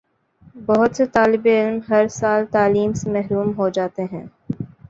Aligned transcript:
بہت 0.67 0.95
سے 0.95 1.05
طالب 1.07 1.45
علم 1.47 1.77
ہر 1.89 2.07
سال 2.11 2.45
تعلیم 2.51 2.93
سے 2.95 3.11
محروم 3.11 3.53
ہو 3.57 3.69
جاتے 3.71 4.03
ہیں 4.11 4.25